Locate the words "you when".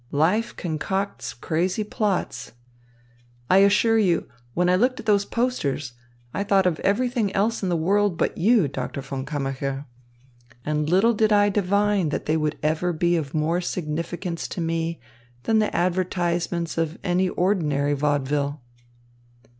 3.99-4.67